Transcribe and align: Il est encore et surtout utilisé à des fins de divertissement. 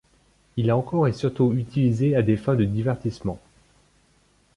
Il 0.57 0.67
est 0.67 0.71
encore 0.71 1.07
et 1.07 1.13
surtout 1.13 1.53
utilisé 1.53 2.15
à 2.15 2.23
des 2.23 2.35
fins 2.35 2.55
de 2.55 2.63
divertissement. 2.65 3.37